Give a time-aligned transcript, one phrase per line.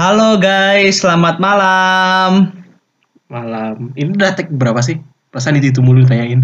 [0.00, 2.56] Halo guys, selamat malam.
[3.28, 3.92] Malam.
[3.92, 4.96] Ini udah take berapa sih?
[5.28, 6.40] Perasaan itu mulu tanyain.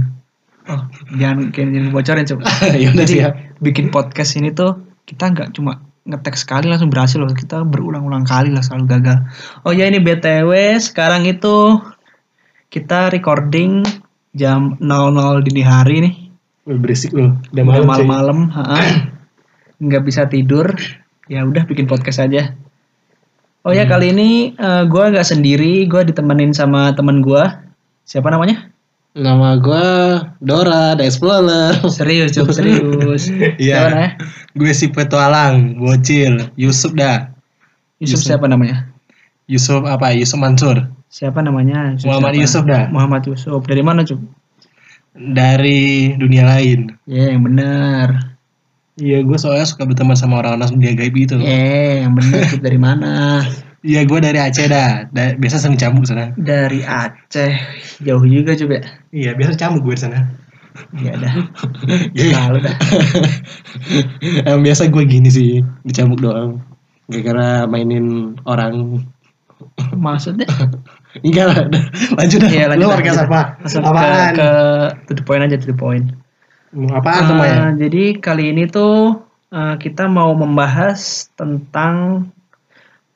[0.68, 0.84] Oh,
[1.16, 2.44] jangan jangan, jangan bocorin coba.
[2.84, 3.32] ya udah siap.
[3.64, 4.76] bikin podcast ini tuh
[5.08, 7.32] kita nggak cuma ngetek sekali langsung berhasil loh.
[7.32, 9.24] Kita berulang-ulang kali lah selalu gagal.
[9.64, 11.80] Oh ya ini BTW sekarang itu
[12.68, 13.88] kita recording
[14.36, 16.14] jam 00 dini hari nih.
[16.68, 17.40] Berisik loh.
[17.56, 18.52] Udah malam-malam,
[19.88, 20.76] nggak bisa tidur.
[21.24, 22.65] Ya udah bikin podcast aja.
[23.66, 27.66] Oh ya kali ini eh, gua nggak sendiri, gua ditemenin sama teman gua.
[28.06, 28.70] Siapa namanya?
[29.16, 29.86] Nama gua
[30.44, 31.74] Dora, The Explorer.
[31.88, 33.26] Serius, Cuk, serius.
[33.58, 33.90] Iya.
[33.90, 34.10] Namanya?
[34.52, 37.32] Gue si petualang, bocil, Yusuf dah.
[37.96, 38.28] Yusuf, Yusuf.
[38.28, 38.86] siapa namanya?
[39.48, 40.12] Yusuf apa?
[40.12, 40.84] Yusuf Mansur.
[41.08, 41.96] Siapa namanya?
[42.04, 42.42] Muhammad siapa?
[42.44, 42.84] Yusuf dah.
[42.92, 43.64] Muhammad Yusuf.
[43.64, 44.20] Dari mana, Cuk?
[45.16, 46.92] Dari dunia lain.
[47.08, 48.36] Ya, yang benar.
[49.00, 51.36] Iya, gue soalnya suka berteman sama orang-orang dunia gaib gitu.
[51.40, 53.44] Eh, yang benar Cuk dari mana?
[53.86, 55.06] Iya, gue dari Aceh dah.
[55.08, 56.34] Da- biasa sering cambuk sana.
[56.34, 57.52] Dari Aceh.
[58.02, 58.82] Jauh juga coba.
[59.08, 60.18] Iya, biasa cambuk gue di sana.
[60.92, 61.32] Iya dah.
[62.18, 62.34] Iya.
[62.34, 62.76] Selalu dah.
[64.46, 65.50] Emang biasa gue gini sih,
[65.82, 66.60] dicambuk doang.
[67.06, 69.06] Gara-gara mainin orang.
[69.94, 70.50] Maksudnya?
[71.24, 71.58] Enggak lah,
[72.12, 72.50] lanjut dah.
[72.50, 73.16] Iya, lanjut Lu lanjut.
[73.24, 73.40] apa?
[73.62, 74.32] Langsung ke, Apaan?
[74.34, 74.48] ke
[75.06, 76.12] to the point aja to the point.
[76.76, 77.60] Apaan Eh, semuanya?
[77.72, 82.28] jadi kali ini tuh eh, kita mau membahas tentang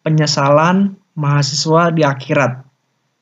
[0.02, 2.64] penyesalan mahasiswa di akhirat.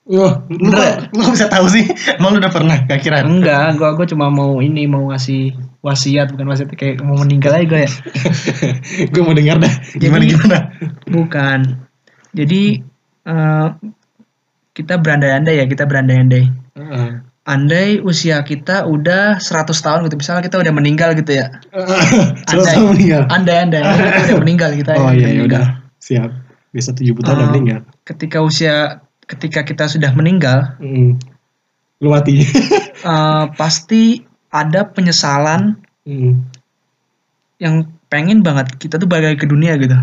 [0.08, 0.72] Wah, lu,
[1.12, 1.84] lu bisa tahu sih?
[2.16, 3.28] Emang lu udah pernah keakhiran?
[3.28, 5.52] Enggak, gua gua cuma mau ini mau ngasih
[5.84, 7.90] wasiat bukan wasiat kayak mau meninggal aja gue ya.
[9.12, 9.74] gue mau denger dah.
[10.00, 10.58] Gimana Jadi- gimana?
[11.04, 11.58] Bukan.
[12.32, 12.62] Jadi
[13.28, 13.66] eh,
[14.72, 16.44] kita berandai-andai ya, kita berandai-andai.
[16.72, 17.10] Heeh.
[17.44, 21.52] Andai usia kita udah 100 tahun gitu, misalnya kita udah meninggal gitu ya.
[22.48, 23.28] Selesai meninggal.
[23.28, 25.48] Andai-andai kita udah meninggal kita Oh udah iya, ya meninggal.
[25.52, 25.66] udah.
[26.00, 26.30] Siap.
[26.78, 27.78] Bisa 70 tahun udah Um, meninggal.
[28.06, 31.18] Ketika usia ketika kita sudah meninggal, Mm.
[31.98, 32.46] Lu mati.
[33.10, 35.74] eh, pasti ada penyesalan
[36.06, 36.46] Mm.
[37.58, 37.74] yang
[38.06, 39.98] pengen banget kita tuh balik ke dunia gitu.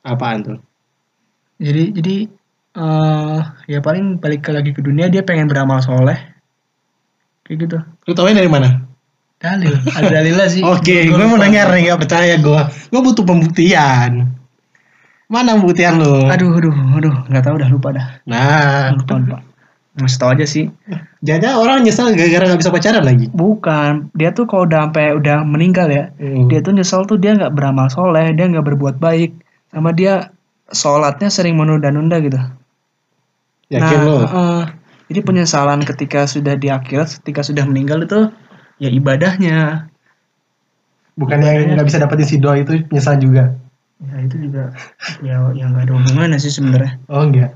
[0.00, 0.58] Apaan tuh?
[1.56, 2.16] Jadi jadi
[2.70, 6.16] eh ya paling balik ke lagi ke dunia dia pengen beramal soleh
[7.42, 7.78] kayak gitu.
[8.06, 8.86] Lu taunya dari mana?
[9.40, 10.60] Dalil, ada dalilnya sih.
[10.76, 12.60] Oke, Gua- gue mau denger nih, gak percaya gue.
[12.92, 14.28] Gue butuh pembuktian.
[15.30, 16.26] Mana pembuktian lu?
[16.26, 18.06] Aduh, aduh, aduh, nggak tahu dah lupa dah.
[18.26, 19.38] Nah, Lupa lupa.
[19.94, 20.66] Ngasih tau aja sih.
[21.22, 23.26] jangan orang nyesel gara-gara gak bisa pacaran lagi.
[23.30, 26.46] Bukan, dia tuh kalau udah sampai udah meninggal ya, Hmm.
[26.50, 29.34] dia tuh nyesel tuh dia nggak beramal soleh, dia nggak berbuat baik,
[29.70, 30.34] sama dia
[30.70, 32.38] sholatnya sering menunda-nunda gitu.
[33.70, 34.16] Yakin nah, lu?
[34.26, 34.62] heeh.
[35.10, 38.30] jadi penyesalan ketika sudah di akhirat, ketika sudah meninggal itu
[38.82, 39.90] ya ibadahnya.
[41.18, 43.44] Bukan yang gak bisa dapetin si doa itu penyesalan juga.
[44.02, 44.72] Ya itu juga
[45.20, 46.96] ya yang nggak ada hubungannya sih sebenarnya.
[47.06, 47.52] Oh enggak.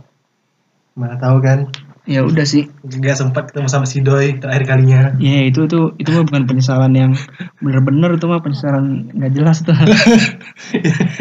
[0.93, 1.73] Mana tahu kan?
[2.05, 2.69] Ya udah sih.
[2.85, 5.17] Gak sempat ketemu sama si doi terakhir kalinya.
[5.17, 7.17] Ya itu tuh itu mah bukan penyesalan yang
[7.59, 9.73] bener-bener itu mah penyesalan nggak jelas tuh.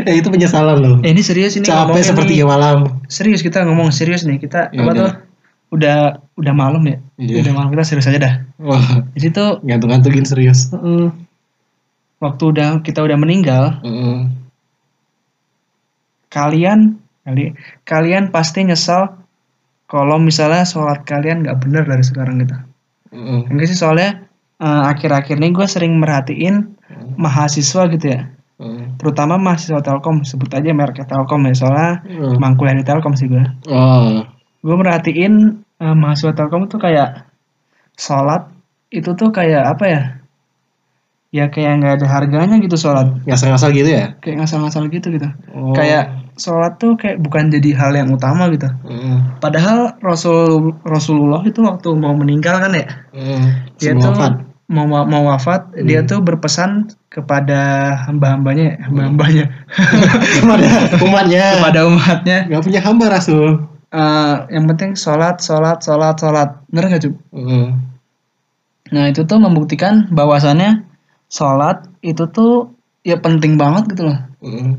[0.03, 0.95] ya itu penyesalan loh.
[0.99, 2.45] eh, ini serius ini Capek seperti nih.
[2.45, 2.99] malam.
[3.07, 5.09] serius kita ngomong serius nih kita Ya apa tuh
[5.71, 5.97] udah
[6.35, 7.41] udah malam ya Iya.
[7.41, 8.83] udah malam kita serius aja dah Wah,
[9.13, 10.69] jadi tuh gantung-gantungin serius.
[10.69, 11.09] eh,
[12.19, 14.42] waktu udah kita udah meninggal Heeh.
[16.33, 19.21] Kalian kali kalian pasti nyesal
[19.85, 22.57] kalau misalnya sholat kalian nggak bener dari sekarang gitu
[23.13, 23.47] Heeh.
[23.47, 24.25] enggak sih soalnya
[24.57, 26.73] eh, akhir-akhir ini gue sering merhatiin
[27.15, 28.27] mahasiswa gitu ya
[28.57, 28.97] Heeh.
[28.97, 33.43] terutama mahasiswa Telkom sebut aja mereknya Telkom ya soalnya emang kuliah di Telkom sih gue
[33.69, 34.25] Oh.
[34.59, 35.33] gue merhatiin
[35.77, 37.29] eh, mahasiswa Telkom tuh kayak
[37.93, 38.49] sholat
[38.89, 40.01] itu tuh kayak apa ya
[41.29, 44.05] ya kayak nggak ada harganya gitu sholat Ngasal-ngasal gitu ya?
[44.21, 45.73] kayak ngasal-ngasal gitu gitu Oh.
[45.73, 49.17] kayak sholat tuh kayak bukan jadi hal yang utama gitu Heeh.
[49.37, 53.43] padahal Rasul Rasulullah itu waktu mau meninggal kan ya Heeh.
[53.77, 54.33] dia tuh wafat.
[54.67, 57.59] mau mau wafat dia tuh berpesan kepada
[58.03, 59.45] hamba-hambanya hamba-hambanya
[60.41, 60.65] Kepada
[60.99, 61.43] umatnya.
[61.57, 63.69] kepada umatnya Gak punya hamba Rasul.
[63.89, 67.67] eh, yang penting sholat sholat sholat sholat bener nggak cuy Heeh.
[68.89, 70.85] Nah itu tuh membuktikan bahwasannya
[71.27, 74.17] sholat itu tuh ya penting banget gitu loh.
[74.39, 74.77] Heeh.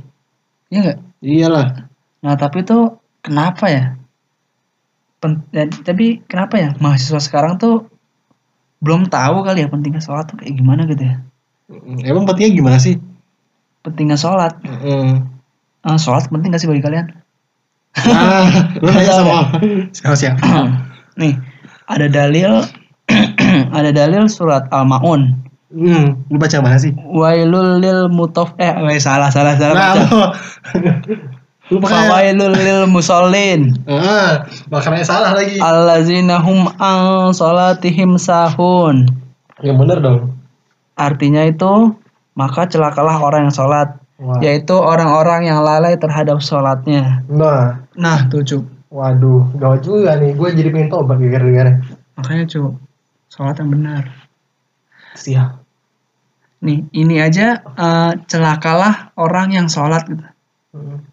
[0.71, 0.99] Iya nggak?
[1.25, 1.89] Iyalah.
[2.21, 3.85] Nah tapi tuh kenapa ya?
[5.25, 7.89] Pen- ya, tapi kenapa ya mahasiswa sekarang tuh
[8.85, 11.25] belum tahu kali ya pentingnya sholat tuh kayak gimana gitu ya?
[11.73, 12.05] Heeh.
[12.05, 13.01] Emang pentingnya gimana sih?
[13.81, 14.61] Pentingnya sholat.
[14.61, 15.25] Heeh.
[15.81, 17.09] Ah, sholat penting gak sih bagi kalian?
[18.05, 18.49] Nah,
[18.83, 19.37] lu nanya sama
[19.95, 20.45] sama siapa?
[21.17, 21.39] Nih
[21.89, 22.65] ada dalil
[23.79, 25.44] ada dalil surat Al-Maun.
[25.75, 26.95] Hmm, lu baca mana sih?
[26.95, 30.03] Wailul lil mutof eh salah salah salah Nah, baca.
[30.07, 30.23] lu.
[31.65, 35.57] Fawailul lil musallin ah, makanya salah lagi.
[35.59, 39.09] allazina hum an salatihim sahun.
[39.65, 40.21] Yang bener dong.
[40.95, 41.97] Artinya itu
[42.37, 44.39] maka celakalah orang yang sholat, Wah.
[44.45, 47.25] yaitu orang-orang yang lalai terhadap sholatnya.
[47.27, 48.63] Nah, Nah, tuh Cuk.
[48.93, 50.37] waduh, gawat juga nih.
[50.37, 51.81] Gue jadi pengen tobat gara-gara.
[52.15, 52.77] Makanya Cuk,
[53.27, 54.05] sholat yang benar.
[55.17, 55.64] Siap.
[56.65, 60.25] Nih, ini aja eh, celakalah orang yang sholat gitu.
[60.73, 61.05] Hmm.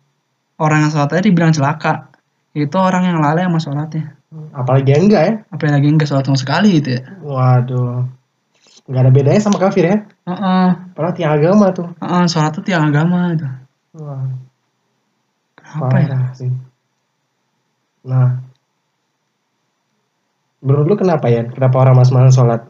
[0.56, 2.08] Orang yang sholat tadi dibilang celaka.
[2.56, 4.16] Itu orang yang lalai sama sholatnya.
[4.56, 5.34] Apalagi yang enggak ya?
[5.52, 7.04] Apalagi nggak sholat sama sekali gitu ya.
[7.20, 8.08] Waduh.
[8.88, 9.98] Nggak ada bedanya sama kafir ya?
[10.28, 11.88] Heeh, Padahal tiang agama tuh.
[12.00, 13.48] heeh, sholat tuh tiang agama itu.
[14.00, 14.24] Wah,
[15.60, 16.08] Kenapa ya?
[16.08, 16.52] parah sih.
[18.08, 18.40] Nah,
[20.64, 21.44] menurut lu kenapa ya?
[21.48, 22.62] Kenapa orang mas-masan sholat?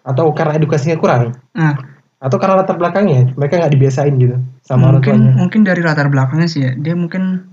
[0.00, 1.36] Atau karena edukasinya kurang?
[1.52, 1.76] Nah,
[2.20, 3.32] Atau karena latar belakangnya?
[3.32, 5.32] Mereka nggak dibiasain gitu sama orang mungkin tuanya?
[5.34, 6.72] mungkin dari latar belakangnya sih ya.
[6.76, 7.48] Dia mungkin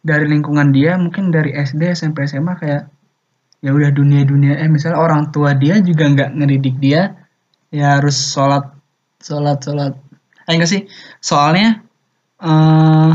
[0.00, 2.88] dari lingkungan dia, mungkin dari SD, SMP, SMA kayak
[3.60, 7.16] ya udah dunia-dunia eh misalnya orang tua dia juga nggak ngedidik dia
[7.72, 8.68] ya harus sholat
[9.18, 9.96] sholat sholat
[10.46, 10.82] eh enggak sih
[11.18, 11.80] soalnya
[12.38, 13.12] eh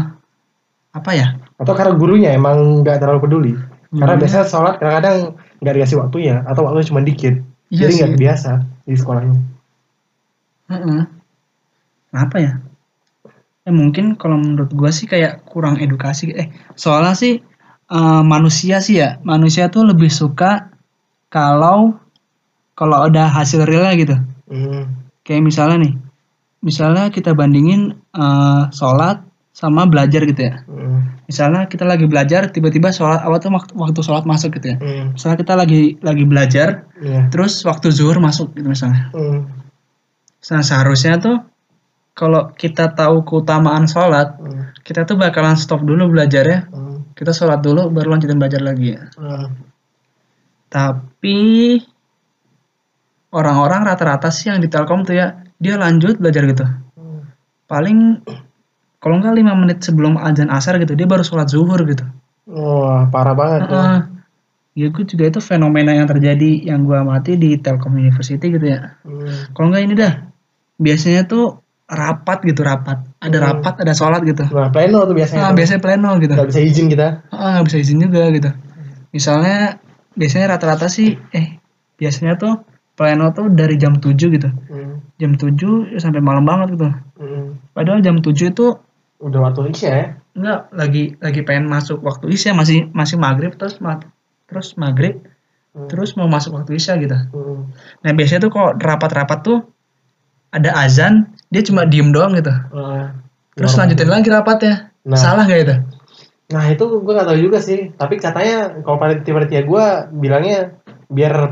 [0.91, 3.53] apa ya Atau karena gurunya emang nggak terlalu peduli?
[3.53, 5.17] Karena Gurunya- biasanya sholat kadang-kadang
[5.61, 7.33] nggak dikasih waktunya atau waktunya cuma dikit.
[7.69, 8.15] Iya Jadi nggak sih.
[8.17, 8.51] kebiasa
[8.83, 9.37] di sekolahnya.
[10.71, 11.03] Heeh.
[12.11, 12.53] Kenapa ya?
[13.67, 16.31] Eh mungkin kalau menurut gua sih kayak kurang edukasi.
[16.33, 17.43] Eh soalnya sih
[17.91, 20.71] eh, manusia sih ya, manusia tuh lebih suka
[21.29, 21.99] kalau
[22.73, 24.15] kalau ada hasil realnya gitu.
[24.49, 25.05] Hmm.
[25.21, 25.93] Kayak misalnya nih,
[26.65, 29.21] misalnya kita bandingin eh, sholat
[29.51, 30.63] sama belajar gitu ya.
[30.65, 31.21] Hmm.
[31.29, 34.77] Misalnya kita lagi belajar, tiba-tiba sholat awal tuh waktu, waktu sholat masuk gitu ya.
[34.81, 35.15] Hmm.
[35.15, 36.67] Misalnya kita lagi lagi belajar,
[36.99, 37.29] Iya.
[37.31, 39.13] terus waktu zuhur masuk gitu misalnya.
[39.15, 39.47] Hmm.
[40.49, 41.37] Nah seharusnya tuh
[42.17, 44.73] kalau kita tahu keutamaan sholat, Hmm.
[44.81, 46.59] kita tuh bakalan stop dulu belajar ya.
[46.67, 47.05] Hmm.
[47.13, 49.01] Kita sholat dulu baru lanjutin belajar lagi ya.
[49.15, 49.53] Hmm.
[50.71, 51.39] Tapi
[53.31, 56.65] orang-orang rata-rata sih yang di Telkom tuh ya, dia lanjut belajar gitu.
[56.67, 57.31] Hmm.
[57.69, 58.25] Paling
[59.01, 62.05] kalau nggak lima menit sebelum azan asar gitu, dia baru sholat zuhur gitu.
[62.49, 63.69] Wah, parah banget.
[63.69, 63.99] Heeh.
[64.71, 68.95] Ya gue juga itu fenomena yang terjadi yang gue amati di Telkom University gitu ya.
[69.03, 69.51] Hmm.
[69.51, 70.30] Kalau nggak ini dah,
[70.81, 73.03] biasanya tuh rapat gitu rapat.
[73.19, 73.45] Ada Hmm.
[73.45, 74.47] rapat, ada sholat gitu.
[74.47, 75.41] Nah, pleno tuh biasanya.
[75.41, 75.57] Nah, tuh.
[75.59, 76.33] biasanya pleno gitu.
[76.33, 77.07] Nggak bisa izin kita.
[77.29, 78.49] Ah, nggak bisa izin juga gitu.
[79.11, 79.57] Misalnya
[80.11, 81.59] biasanya rata-rata sih eh
[81.95, 82.63] biasanya tuh
[82.93, 84.47] pleno tuh dari jam 7 gitu.
[84.47, 85.03] Hmm.
[85.15, 86.87] Jam 7 sampai malam banget gitu.
[87.19, 87.59] Hmm.
[87.71, 88.67] Padahal jam 7 itu
[89.19, 90.05] Udah waktu isya ya.
[90.33, 94.01] enggak lagi lagi pengen masuk waktu isya masih masih maghrib terus ma-
[94.47, 95.21] terus maghrib
[95.71, 95.87] Hmm.
[95.87, 97.15] terus mau masuk waktu isya gitu.
[97.15, 97.69] Hmm.
[97.99, 99.57] Nah biasanya tuh kalau rapat-rapat tuh
[100.51, 102.51] ada azan dia cuma diem doang gitu.
[102.51, 103.15] Ah,
[103.55, 103.81] Terus normal.
[103.87, 104.75] lanjutin lagi rapatnya.
[105.03, 105.19] Nah.
[105.19, 105.75] Salah gak itu?
[106.51, 107.91] Nah itu gue gak tahu juga sih.
[107.95, 110.75] Tapi katanya kalau panitia-panitia gue bilangnya
[111.11, 111.51] biar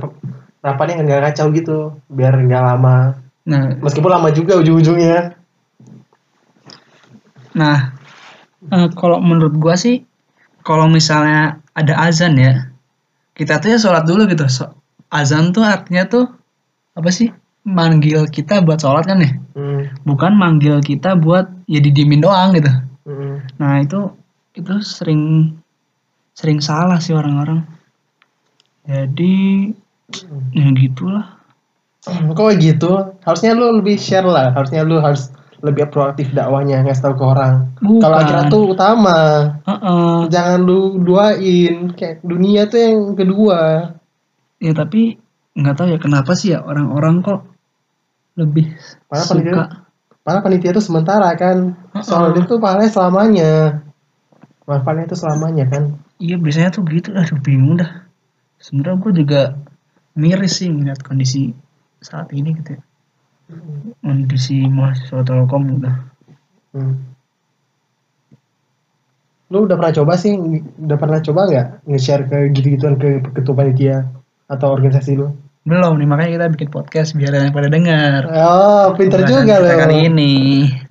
[0.60, 3.16] rapatnya nggak kacau gitu, biar nggak lama.
[3.48, 5.40] Nah Meskipun lama juga ujung-ujungnya.
[7.56, 7.96] Nah,
[8.72, 10.06] eh, kalau menurut gua sih,
[10.62, 12.70] kalau misalnya ada azan ya,
[13.34, 14.46] kita tuh ya sholat dulu gitu.
[14.52, 14.76] So-
[15.10, 16.26] azan tuh artinya tuh
[16.94, 17.34] apa sih?
[17.68, 19.92] Manggil kita buat sholat kan ya, Hmm.
[20.08, 22.72] bukan manggil kita buat ya didimin doang gitu.
[23.06, 23.44] Hmm.
[23.60, 24.16] Nah itu
[24.56, 25.54] itu sering
[26.34, 27.68] sering salah sih orang-orang.
[28.88, 29.70] Jadi
[30.56, 31.38] ya gitulah.
[32.08, 33.20] Kok gitu?
[33.22, 34.56] Harusnya lu lebih share lah.
[34.56, 37.56] Harusnya lu harus lebih proaktif dakwahnya ngasih tahu ke orang.
[37.84, 39.20] Kalau akhirat tuh utama.
[39.68, 40.16] Heeh.
[40.32, 41.92] Jangan lu duain.
[41.94, 43.60] Kayak dunia tuh yang kedua.
[44.64, 45.20] Ya tapi
[45.58, 47.42] nggak tahu ya kenapa sih ya orang-orang kok
[48.40, 48.72] lebih
[49.10, 49.34] Padahal suka.
[49.36, 49.64] panitia,
[50.24, 51.76] padahal panitia itu sementara kan.
[52.00, 53.54] Soal itu pahalanya selamanya.
[54.64, 55.84] Manfaatnya itu selamanya kan.
[56.22, 58.08] Iya biasanya tuh gitu, aduh bingung dah.
[58.60, 59.42] Sebenarnya gue juga
[60.16, 61.52] miris sih ngeliat kondisi
[62.00, 62.82] saat ini gitu ya.
[64.06, 65.96] Kondisi mahasiswa Telkom udah.
[66.76, 66.96] Hmm.
[69.50, 70.38] Lu udah pernah coba sih?
[70.78, 74.06] Udah pernah coba nggak nge-share ke gitu-gituan ke ketua panitia
[74.50, 75.30] atau organisasi lu?
[75.70, 78.26] Belum nih makanya kita bikin podcast biar yang pada dengar.
[78.34, 79.80] Oh, pinter Pembahasan juga kita lo.
[79.86, 80.34] Kali ini.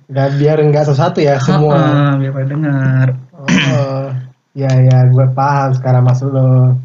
[0.07, 1.75] Nggak biar nggak satu-satu ya semua.
[1.75, 3.07] Heeh, biar pada dengar.
[3.35, 4.07] Oh,
[4.55, 6.79] ya ya, gue paham sekarang maksud lo.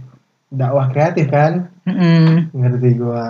[0.51, 1.71] Dakwah kreatif kan?
[1.87, 2.51] Mm-mm.
[2.51, 3.27] Ngerti gue.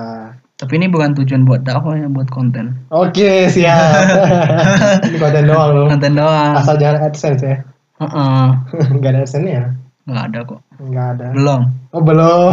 [0.54, 2.78] Tapi ini bukan tujuan buat dakwah ya, buat konten.
[2.94, 4.06] Oke, siap.
[5.10, 5.84] Ini konten doang lo.
[5.90, 6.54] Konten doang.
[6.54, 7.58] Asal jangan AdSense ya.
[7.98, 8.46] Heeh.
[9.02, 9.64] Nggak ada AdSense ya?
[10.06, 10.60] Nggak ada kok.
[10.78, 11.26] Nggak ada.
[11.34, 11.62] Belum.
[11.90, 12.52] Oh belum.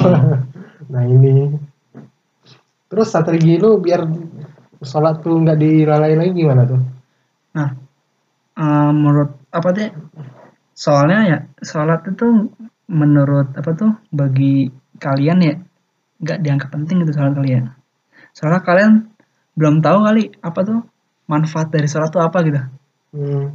[0.91, 1.55] Nah ini.
[2.91, 4.03] Terus strategi lu biar
[4.83, 6.81] sholat tuh nggak dilalai lagi gimana tuh?
[7.55, 7.69] Nah,
[8.60, 9.89] eh, menurut apa deh?
[10.81, 12.50] soalnya ya sholat itu
[12.89, 15.53] menurut apa tuh bagi kalian ya
[16.25, 17.69] nggak dianggap penting gitu sholat kalian
[18.33, 19.05] soalnya kalian
[19.53, 20.79] belum tahu kali apa tuh
[21.29, 22.62] manfaat dari sholat tuh apa gitu
[23.12, 23.51] Hmm.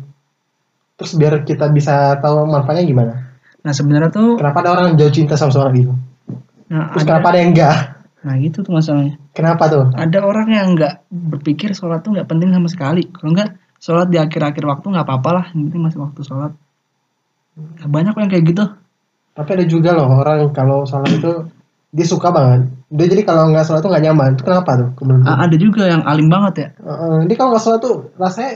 [1.00, 3.14] Terus biar kita bisa tahu manfaatnya gimana?
[3.64, 5.96] nah sebenarnya tuh Kenapa ada orang jauh cinta sama sholat gitu?
[6.66, 7.76] Nah, Terus ada, kenapa ada yang enggak?
[8.18, 9.84] nah gitu tuh masalahnya Kenapa tuh?
[9.94, 14.16] ada orang yang nggak berpikir sholat tuh nggak penting sama sekali kalau nggak sholat di
[14.16, 16.52] akhir-akhir waktu nggak apa-apa lah yang penting masih waktu sholat
[17.56, 18.64] Nah, banyak yang kayak gitu
[19.32, 21.32] Tapi ada juga loh orang kalau sholat itu
[21.88, 22.68] dia suka banget.
[22.88, 24.30] Dia jadi kalau nggak sholat tuh nggak nyaman.
[24.36, 24.88] Itu kenapa tuh?
[25.00, 25.26] Menurut lu?
[25.26, 28.52] Ah, ada juga yang alim banget ya Heeh, dia kalau nggak sholat tuh rasanya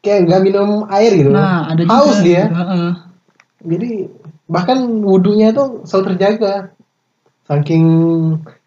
[0.00, 1.30] kayak nggak minum air gitu.
[1.30, 2.46] nah ada juga Haus dia.
[2.46, 2.90] gitu, heeh.
[3.60, 3.90] Jadi
[4.46, 6.54] bahkan wudhunya tuh selalu terjaga.
[7.50, 7.84] Saking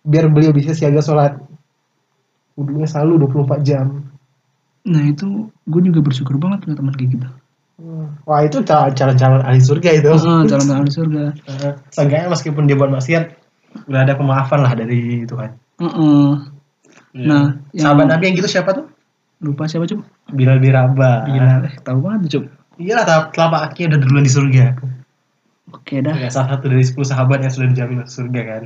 [0.04, 1.40] biar beliau bisa siaga sholat.
[2.60, 3.88] Wudhunya selalu 24 jam.
[4.84, 7.28] nah itu gue juga bersyukur banget punya teman kayak gitu
[8.28, 10.12] Wah itu calon-calon ahli surga itu.
[10.12, 11.74] Heeh, calon ahli surga Heeh.
[11.88, 13.24] Seenggaknya meskipun dia buat maksiat,
[13.88, 15.56] udah ada pemaafan lah dari Tuhan.
[15.80, 16.30] Heeh.
[17.16, 18.92] Nah, yang- sahabat Nabi yang gitu siapa tuh?
[19.44, 20.00] lupa siapa cup
[20.32, 21.28] Bilal bin Rabah.
[21.28, 22.48] gila eh, tahu banget
[22.80, 24.66] Iyalah tahap telapak kaki udah duluan di surga.
[25.70, 28.64] Oke dah Ya, salah satu dari 10 sahabat yang sudah dijamin masuk surga kan.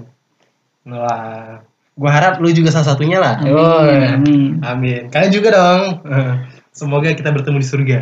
[0.87, 1.61] Wah,
[1.93, 3.37] gua harap lu juga salah satunya lah.
[3.37, 3.97] Amin, Yoi.
[4.07, 4.51] amin.
[4.63, 5.01] Amin.
[5.11, 5.83] Kalian juga dong.
[6.77, 7.99] Semoga kita bertemu di surga.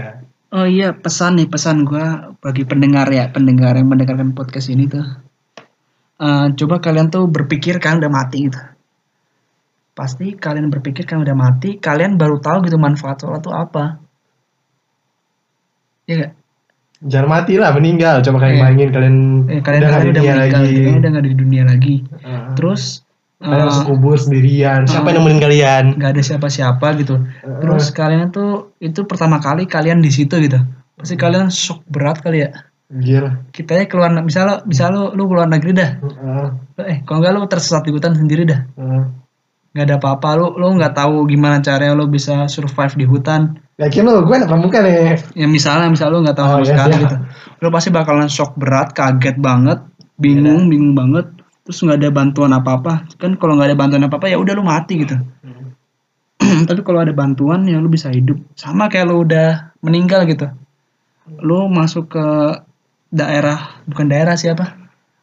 [0.52, 2.06] oh iya pesan nih pesan gue
[2.40, 5.04] bagi pendengar ya pendengar yang mendengarkan podcast ini tuh
[6.16, 8.56] Eh, coba kalian tuh berpikir kan udah mati gitu
[9.92, 14.00] pasti kalian berpikir kan udah mati kalian baru tahu gitu manfaat sholat tuh apa
[16.08, 16.32] ya gak?
[17.06, 18.20] Jangan mati lah, meninggal.
[18.20, 18.64] Coba kalian Iya.
[18.64, 20.66] bayangin kalian, Eh, kalian udah kalian di udah dunia meninggal lagi.
[20.66, 22.44] gitu, kalian udah nggak ada di dunia lagi Heeh.
[22.56, 22.82] terus
[23.38, 24.80] kalian eh, masuk kubur sendirian.
[24.84, 25.84] Siapa yang nemenin kalian?
[25.96, 27.16] nggak ada siapa-siapa gitu
[27.62, 30.58] terus kalian tuh itu pertama kali kalian di situ gitu
[30.96, 32.50] pasti kalian shock berat kali ya
[32.88, 33.52] Gila.
[33.52, 36.48] kita ya keluar lo bisa lo lu keluar negeri dah Heeh.
[36.82, 39.04] eh kalau nggak lo tersesat di hutan sendiri dah Heeh.
[39.74, 44.08] nggak ada apa-apa lo lo nggak tahu gimana caranya lo bisa survive di hutan Yakin
[44.08, 45.20] lu, gue anak pramuka nih.
[45.36, 47.04] ya misalnya misal lo nggak tahu Oh, sama iya, sekali siap.
[47.04, 47.16] gitu.
[47.60, 49.80] Lo pasti bakalan shock berat kaget banget
[50.16, 51.28] bingung bingung banget
[51.68, 53.04] terus nggak ada bantuan apa-apa.
[53.20, 55.20] Kan kalau nggak ada bantuan apa-apa ya udah lo mati gitu.
[56.70, 58.40] Tapi kalau ada bantuan ya lu bisa hidup.
[58.56, 60.48] Sama kayak lu udah meninggal gitu.
[61.42, 62.26] Lu masuk ke
[63.12, 64.72] daerah bukan daerah siapa?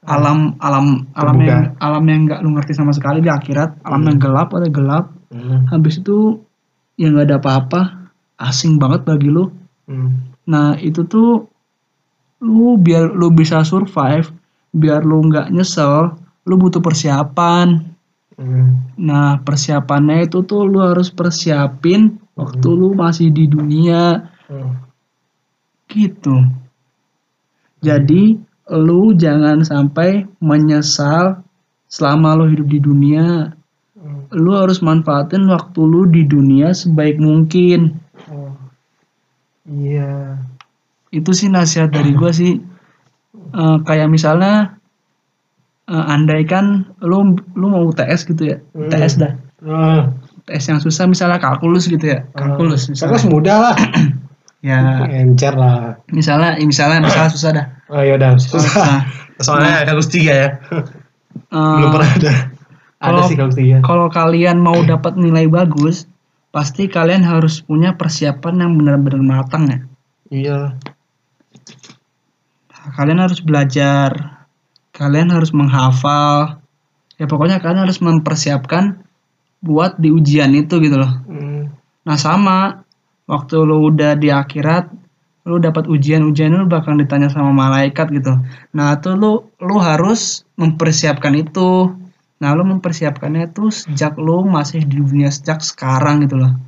[0.03, 1.47] Alam alam alam Terbuka.
[1.49, 3.81] yang alam yang nggak lu ngerti sama sekali di akhirat.
[3.81, 5.07] Alam yang gelap ada gelap.
[5.33, 5.65] Hmm.
[5.73, 6.45] habis itu
[7.01, 7.81] ya nggak ada apa-apa
[8.43, 9.49] asing banget bagi lu
[9.83, 10.31] Hmm.
[10.47, 11.51] nah itu tuh
[12.39, 14.31] lu biar lu bisa survive
[14.71, 16.15] biar lu nggak nyesel
[16.47, 17.93] lu butuh persiapan
[18.33, 18.97] Hmm.
[18.97, 24.83] Nah, persiapannya itu tuh lu harus persiapin waktu lu masih di dunia Hmm.
[25.87, 26.41] gitu.
[27.85, 28.41] Jadi,
[28.73, 31.45] lu jangan sampai menyesal
[31.87, 33.53] selama lu hidup di dunia.
[34.01, 34.27] Hmm.
[34.33, 38.02] Lu harus manfaatin waktu lu di dunia sebaik mungkin.
[39.65, 40.41] Iya.
[41.11, 42.59] Itu sih nasihat dari gua sih.
[43.53, 44.77] Eh, kayak misalnya
[45.85, 48.57] eh, andaikan lu lu mau UTS gitu ya.
[48.73, 48.89] Hmm.
[48.89, 49.33] UTS dah.
[49.61, 50.19] Hmm.
[50.43, 52.27] UTS yang susah misalnya kalkulus gitu ya.
[52.33, 53.15] Kalkulus misalnya.
[53.15, 53.77] Terus mudah lah.
[54.63, 54.79] Ya,
[55.11, 55.99] Encer lah.
[56.15, 58.63] misalnya misalnya misalnya susah dah Oh iya udah susah.
[58.79, 59.03] Nah,
[59.43, 60.49] Soalnya kalkulus tiga ya.
[60.71, 62.33] eh, Belum pernah ada.
[63.03, 63.83] Ada sih kalkulus tiga.
[63.83, 66.07] kalau kalian mau dapat nilai bagus
[66.53, 69.79] pasti kalian harus punya persiapan yang benar-benar matang ya
[70.33, 70.61] Iya.
[72.97, 74.43] kalian harus belajar
[74.93, 76.61] kalian harus menghafal
[77.17, 79.01] ya pokoknya kalian harus mempersiapkan
[79.63, 81.71] buat di ujian itu gitu loh Hmm.
[82.03, 82.83] nah sama
[83.31, 84.91] waktu lu udah di akhirat
[85.47, 88.35] lu dapat ujian-ujian lu bakal ditanya sama malaikat gitu
[88.75, 91.95] nah itu lu lu harus mempersiapkan itu
[92.43, 96.59] nah lu mempersiapkannya itu sejak lu masih di dunia sejak sekarang gitu loh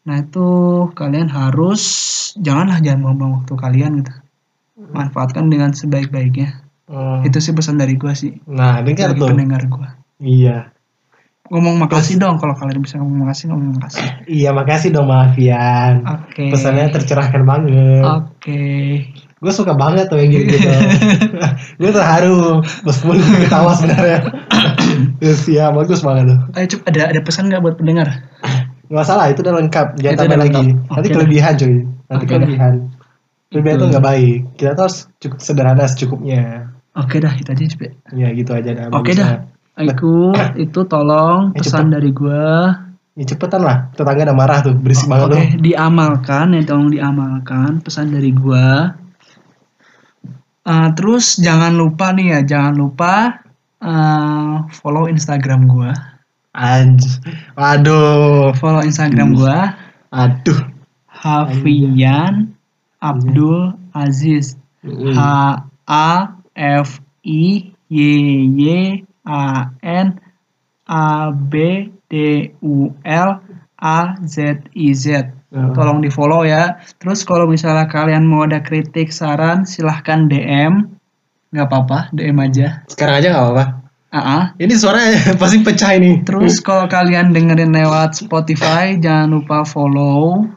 [0.00, 0.46] nah itu
[0.94, 1.82] kalian harus
[2.38, 4.14] janganlah jangan buang waktu kalian gitu
[4.88, 7.20] manfaatkan dengan sebaik-baiknya Oh.
[7.20, 9.28] itu sih pesan dari gua sih Nah, dengar bagi tuh.
[9.28, 10.72] pendengar gua Iya.
[11.46, 16.00] ngomong makasih dong kalau kalian bisa ngomong makasih ngomong makasih Iya, makasih dong Mafian.
[16.02, 18.04] oke Pesannya tercerahkan banget.
[18.06, 18.64] oke
[19.38, 20.66] Gue suka banget tuh yang gitu-gitu.
[21.78, 22.58] gue terharu.
[22.82, 24.18] Meskipun gue ketawa sebenarnya.
[25.18, 26.38] Yes, ya bagus banget tuh.
[26.54, 28.08] Ayo Cup, ada ada pesan nggak buat pendengar?
[28.86, 29.86] Nggak salah, itu udah lengkap.
[29.96, 30.48] Jangan Itu tambah lagi.
[30.48, 30.64] lengkap.
[30.88, 31.74] Nanti Oke kelebihan cuy.
[32.08, 32.74] Nanti Oke kelebihan.
[33.48, 33.84] Kelebihan Itu.
[33.86, 34.38] nggak baik.
[34.54, 36.42] Kita tuh harus cukup sederhana secukupnya.
[36.94, 37.82] Oke dah, itu aja Cup.
[38.12, 38.84] Ya gitu aja dah.
[38.90, 39.24] Oke bagusnya.
[39.24, 39.32] dah.
[39.78, 40.14] Aku
[40.56, 41.94] itu tolong Eh, pesan cepet.
[41.94, 42.46] dari gua.
[43.14, 43.76] Ya cepetan lah.
[43.92, 44.74] Tetangga udah marah tuh.
[44.74, 45.42] Berisik banget Oke, tuh.
[45.60, 48.94] diamalkan ya tolong diamalkan pesan dari gua.
[50.62, 53.40] Eh, terus jangan lupa nih ya, jangan lupa
[53.82, 55.92] eh, follow Instagram gua.
[56.58, 57.22] Anj.
[57.54, 58.56] Waduh.
[58.58, 59.76] Follow Instagram gua
[60.10, 60.58] Aduh.
[61.06, 62.56] Hafian
[62.98, 64.56] Abdul Aziz.
[64.82, 65.18] H
[65.86, 66.08] A
[66.54, 68.08] F I Y
[68.56, 68.68] Y
[69.26, 70.16] A N
[70.88, 71.54] A B
[72.08, 72.14] D
[72.62, 73.30] U L
[73.78, 75.34] A Z I Z.
[75.48, 75.72] Oh.
[75.72, 76.80] Tolong di follow ya.
[77.00, 80.97] Terus kalau misalnya kalian mau ada kritik, saran, silahkan DM.
[81.48, 82.84] Nggak apa-apa, DM aja.
[82.86, 83.64] Sekarang aja nggak apa-apa.
[84.08, 86.24] Ah, Ini suaranya pasti pecah ini.
[86.24, 90.48] Terus kalau kalian dengerin lewat Spotify, jangan lupa follow.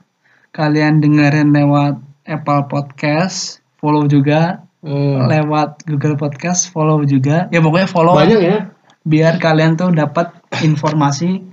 [0.52, 4.64] Kalian dengerin lewat Apple Podcast, follow juga.
[4.82, 5.28] Hmm.
[5.28, 7.52] Lewat Google Podcast, follow juga.
[7.52, 8.58] Ya pokoknya follow Banyak ya.
[9.04, 11.44] biar kalian tuh dapat informasi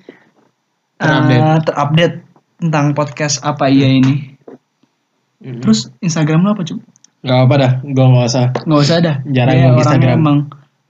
[0.98, 1.38] Terupdate.
[1.38, 2.16] eh, terupdate
[2.58, 4.34] tentang podcast apa iya ini.
[5.38, 6.78] Terus Instagram lo apa cuy?
[7.26, 8.46] Gak apa dah, gue gak usah.
[8.62, 9.16] Nggak usah dah.
[9.26, 10.16] Jarang yang orangnya Instagram.
[10.22, 10.38] Emang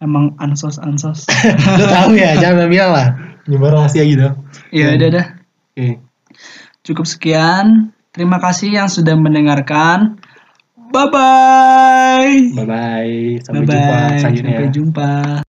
[0.04, 1.24] emang ansos ansos.
[1.80, 3.08] Lu tahu ya, jangan bilang lah.
[3.48, 4.28] Nyebar rahasia gitu.
[4.68, 5.26] ya udah dah.
[5.72, 6.04] Oke.
[6.84, 7.96] Cukup sekian.
[8.12, 10.20] Terima kasih yang sudah mendengarkan.
[10.92, 12.32] Bye bye.
[12.56, 13.16] Bye bye.
[13.44, 14.18] Sampai Bye jumpa bye.
[14.20, 14.56] selanjutnya.
[14.56, 15.47] Sampai jumpa.